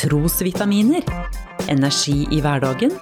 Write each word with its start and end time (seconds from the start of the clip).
Trosvitaminer. 0.00 1.02
Energi 1.68 2.22
i 2.32 2.38
hverdagen. 2.40 2.94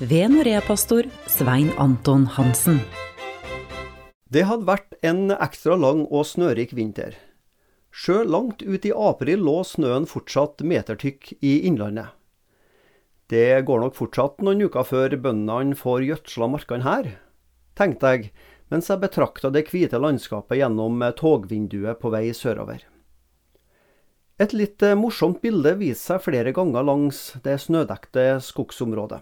Ved 0.00 0.30
Norea-pastor 0.32 1.10
Svein 1.28 1.68
Anton 1.76 2.24
Hansen. 2.32 2.78
Det 4.24 4.46
hadde 4.48 4.64
vært 4.70 4.96
en 5.04 5.34
ekstra 5.36 5.76
lang 5.76 6.06
og 6.08 6.24
snørik 6.30 6.72
vinter. 6.78 7.18
Sjøl 7.92 8.24
langt 8.38 8.64
ut 8.64 8.88
i 8.88 8.94
april 8.96 9.44
lå 9.44 9.58
snøen 9.60 10.08
fortsatt 10.08 10.64
metertykk 10.64 11.34
i 11.44 11.58
innlandet. 11.68 12.08
Det 13.28 13.66
går 13.68 13.84
nok 13.84 14.00
fortsatt 14.00 14.40
noen 14.40 14.64
uker 14.64 14.88
før 14.88 15.18
bøndene 15.28 15.76
får 15.76 16.08
gjødsla 16.08 16.48
markene 16.56 16.88
her, 16.88 17.12
tenkte 17.76 18.16
jeg 18.16 18.32
mens 18.72 18.88
jeg 18.88 19.02
betrakta 19.02 19.50
det 19.52 19.66
hvite 19.68 20.00
landskapet 20.00 20.62
gjennom 20.62 21.04
togvinduet 21.18 22.00
på 22.00 22.12
vei 22.14 22.30
sørover. 22.32 22.86
Et 24.40 24.54
litt 24.56 24.80
morsomt 24.96 25.42
bilde 25.44 25.74
viser 25.76 26.16
seg 26.16 26.24
flere 26.24 26.54
ganger 26.56 26.86
langs 26.88 27.34
det 27.44 27.58
snødekte 27.66 28.40
skogsområdet. 28.42 29.20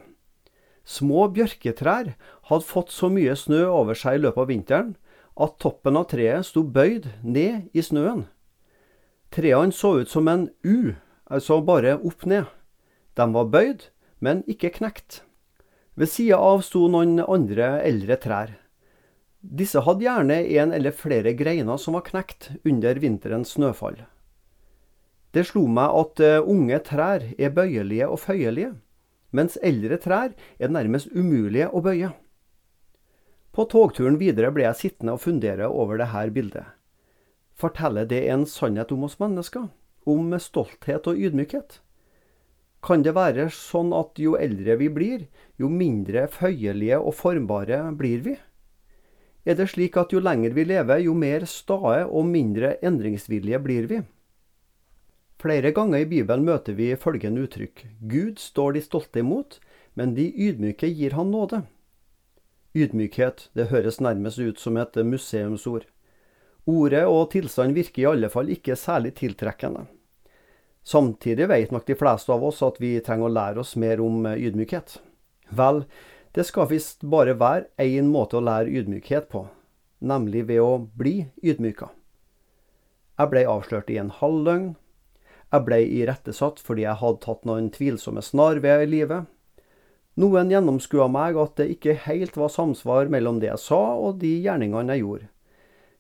Små 0.87 1.27
bjørketrær 1.35 2.15
hadde 2.49 2.67
fått 2.67 2.95
så 2.95 3.11
mye 3.13 3.35
snø 3.37 3.67
over 3.69 3.99
seg 3.99 4.17
i 4.17 4.23
løpet 4.23 4.45
av 4.45 4.49
vinteren 4.49 4.95
at 5.41 5.59
toppen 5.63 5.99
av 5.99 6.07
treet 6.13 6.47
sto 6.47 6.63
bøyd 6.63 7.11
ned 7.27 7.75
i 7.75 7.83
snøen. 7.85 8.29
Trærne 9.35 9.75
så 9.75 9.97
ut 10.01 10.11
som 10.11 10.31
en 10.31 10.49
U, 10.67 10.95
altså 11.27 11.61
bare 11.63 11.99
opp 11.99 12.25
ned. 12.27 12.47
De 13.19 13.27
var 13.35 13.51
bøyd, 13.51 13.85
men 14.23 14.47
ikke 14.51 14.73
knekt. 14.79 15.23
Ved 15.99 16.11
sida 16.11 16.39
av 16.39 16.63
sto 16.67 16.87
noen 16.89 17.19
andre 17.27 17.77
eldre 17.87 18.17
trær. 18.23 18.60
Disse 19.41 19.81
hadde 19.81 20.05
gjerne 20.05 20.37
en 20.61 20.73
eller 20.77 20.93
flere 20.93 21.33
greiner 21.33 21.79
som 21.81 21.97
var 21.97 22.05
knekt 22.05 22.51
under 22.65 22.99
vinterens 23.01 23.55
snøfall. 23.57 24.03
Det 25.33 25.47
slo 25.49 25.65
meg 25.71 25.95
at 25.97 26.21
eh, 26.21 26.43
unge 26.45 26.77
trær 26.85 27.25
er 27.39 27.55
bøyelige 27.55 28.09
og 28.11 28.21
føyelige, 28.21 28.75
mens 29.33 29.57
eldre 29.65 29.97
trær 30.03 30.35
er 30.59 30.75
nærmest 30.75 31.09
umulige 31.15 31.71
å 31.71 31.81
bøye. 31.81 32.11
På 33.55 33.65
togturen 33.71 34.19
videre 34.21 34.51
ble 34.53 34.67
jeg 34.67 34.81
sittende 34.81 35.17
og 35.17 35.23
fundere 35.25 35.71
over 35.71 36.03
dette 36.03 36.27
bildet. 36.35 36.67
Forteller 37.57 38.05
det 38.11 38.27
en 38.29 38.45
sannhet 38.47 38.93
om 38.93 39.07
oss 39.09 39.19
mennesker? 39.23 39.71
Om 40.05 40.37
stolthet 40.41 41.09
og 41.09 41.17
ydmykhet? 41.17 41.81
Kan 42.85 43.03
det 43.05 43.17
være 43.17 43.49
sånn 43.53 43.93
at 43.97 44.21
jo 44.21 44.37
eldre 44.41 44.77
vi 44.81 44.89
blir, 44.93 45.27
jo 45.61 45.69
mindre 45.69 46.27
føyelige 46.33 47.01
og 47.01 47.17
formbare 47.17 47.83
blir 47.97 48.23
vi? 48.25 48.37
Er 49.45 49.57
det 49.57 49.71
slik 49.73 49.97
at 49.97 50.13
jo 50.13 50.21
lenger 50.21 50.53
vi 50.53 50.67
lever, 50.69 51.01
jo 51.07 51.15
mer 51.17 51.47
stae 51.49 52.05
og 52.05 52.27
mindre 52.29 52.75
endringsvillige 52.85 53.61
blir 53.65 53.87
vi? 53.89 54.01
Flere 55.41 55.73
ganger 55.73 56.03
i 56.03 56.09
Bibelen 56.09 56.45
møter 56.45 56.77
vi 56.77 56.91
følgende 57.01 57.47
uttrykk 57.47 57.87
Gud 58.11 58.41
står 58.43 58.77
de 58.77 58.83
stolte 58.85 59.23
imot, 59.23 59.57
men 59.97 60.13
de 60.15 60.29
ydmyke 60.29 60.91
gir 60.93 61.17
han 61.17 61.33
nåde. 61.33 61.63
Ydmykhet, 62.77 63.49
det 63.57 63.71
høres 63.73 63.99
nærmest 64.05 64.39
ut 64.39 64.61
som 64.61 64.77
et 64.77 65.01
museumsord. 65.01 65.89
Ordet 66.69 67.07
og 67.09 67.31
tilstand 67.33 67.75
virker 67.75 68.03
i 68.03 68.11
alle 68.13 68.29
fall 68.31 68.53
ikke 68.53 68.77
særlig 68.77 69.15
tiltrekkende. 69.19 69.87
Samtidig 70.85 71.49
vet 71.49 71.73
nok 71.73 71.89
de 71.89 71.97
fleste 71.97 72.33
av 72.33 72.45
oss 72.45 72.61
at 72.63 72.77
vi 72.81 72.93
trenger 73.05 73.29
å 73.29 73.33
lære 73.33 73.65
oss 73.65 73.75
mer 73.81 74.01
om 74.05 74.29
ydmykhet. 74.29 74.99
Vel, 75.57 75.83
det 76.37 76.45
skal 76.47 76.69
visst 76.71 77.03
bare 77.03 77.35
være 77.39 77.67
én 77.83 78.11
måte 78.11 78.39
å 78.39 78.45
lære 78.45 78.71
ydmykhet 78.71 79.27
på, 79.33 79.49
nemlig 79.99 80.45
ved 80.47 80.63
å 80.63 80.77
bli 80.79 81.25
ydmyka. 81.43 81.91
Jeg 83.19 83.33
ble 83.33 83.43
avslørt 83.51 83.91
i 83.91 83.99
en 84.01 84.13
halv 84.21 84.47
løgn. 84.47 84.69
Jeg 85.51 85.67
ble 85.67 85.81
irettesatt 85.83 86.63
fordi 86.63 86.87
jeg 86.87 87.01
hadde 87.03 87.21
tatt 87.25 87.43
noen 87.49 87.67
tvilsomme 87.75 88.23
snarveier 88.23 88.87
i 88.87 88.89
livet. 88.89 89.27
Noen 90.21 90.53
gjennomskua 90.53 91.09
meg 91.11 91.37
at 91.41 91.57
det 91.59 91.67
ikke 91.75 91.99
helt 92.07 92.39
var 92.39 92.53
samsvar 92.55 93.11
mellom 93.13 93.41
det 93.43 93.51
jeg 93.51 93.63
sa 93.65 93.81
og 93.99 94.23
de 94.23 94.31
gjerningene 94.45 94.95
jeg 94.95 95.05
gjorde. 95.05 95.29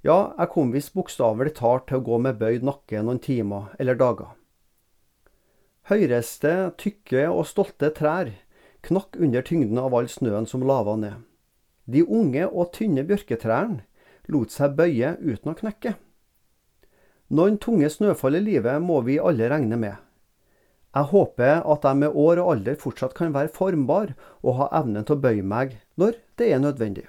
Ja, 0.07 0.19
jeg 0.39 0.53
kom 0.55 0.71
visst 0.73 0.95
bokstavelig 0.97 1.57
talt 1.59 1.89
til 1.91 1.99
å 1.99 2.07
gå 2.07 2.21
med 2.23 2.39
bøyd 2.41 2.65
nakke 2.65 3.03
noen 3.05 3.21
timer 3.21 3.75
eller 3.83 3.99
dager. 4.01 4.31
Høyreste, 5.91 6.71
tykke 6.81 7.27
og 7.29 7.45
stolte 7.51 7.91
trær 7.99 8.31
knakk 8.87 9.19
under 9.21 9.45
tyngden 9.47 9.79
av 9.79 9.95
all 9.95 10.09
snøen 10.09 10.49
som 10.49 10.65
lava 10.67 10.97
ned. 10.97 11.19
De 11.91 12.05
unge 12.05 12.47
og 12.47 12.73
tynne 12.77 13.05
bjørketrærne 13.07 13.83
lot 14.31 14.53
seg 14.55 14.77
bøye 14.79 15.17
uten 15.21 15.53
å 15.53 15.57
knekke. 15.59 15.97
Noen 17.31 17.59
tunge 17.63 17.91
snøfall 17.91 18.39
i 18.41 18.45
livet 18.45 18.83
må 18.83 19.01
vi 19.07 19.21
alle 19.23 19.49
regne 19.51 19.79
med. 19.79 19.97
Jeg 20.91 21.07
håper 21.13 21.63
at 21.63 21.85
jeg 21.87 21.99
med 22.01 22.17
år 22.19 22.41
og 22.43 22.53
alder 22.57 22.79
fortsatt 22.79 23.15
kan 23.15 23.35
være 23.35 23.53
formbar 23.55 24.17
og 24.43 24.57
ha 24.59 24.69
evnen 24.81 25.07
til 25.07 25.19
å 25.19 25.23
bøye 25.23 25.47
meg 25.47 25.79
når 26.01 26.19
det 26.39 26.51
er 26.51 26.63
nødvendig. 26.63 27.07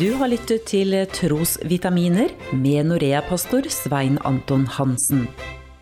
Du 0.00 0.08
har 0.18 0.26
lyttet 0.26 0.66
til 0.66 0.96
Trosvitaminer 1.14 2.34
med 2.50 2.90
Norea-pastor 2.90 3.70
Svein 3.70 4.18
Anton 4.26 4.66
Hansen. 4.66 5.28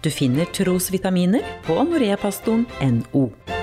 Du 0.05 0.11
finner 0.13 0.45
trosvitaminer 0.53 1.41
på 1.65 1.81
noreapastoren.no. 1.89 3.62